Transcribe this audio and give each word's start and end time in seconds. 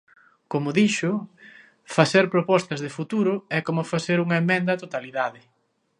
Como 0.51 0.69
dixo, 0.79 1.11
facer 1.97 2.25
propostas 2.35 2.79
de 2.85 2.93
futuro 2.97 3.33
é 3.57 3.59
como 3.67 3.89
facer 3.93 4.17
unha 4.25 4.39
emenda 4.43 4.75
á 4.77 4.81
totalidade. 4.83 5.41